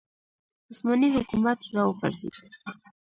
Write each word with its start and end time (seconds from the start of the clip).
عثماني 0.69 1.07
حکومت 1.15 1.59
راوپرځېد 1.75 2.35